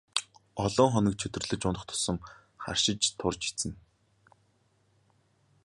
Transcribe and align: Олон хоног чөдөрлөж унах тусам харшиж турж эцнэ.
Олон 0.63 0.89
хоног 0.93 1.15
чөдөрлөж 1.21 1.61
унах 1.65 1.85
тусам 1.89 2.17
харшиж 2.63 3.01
турж 3.19 3.41
эцнэ. 3.49 3.73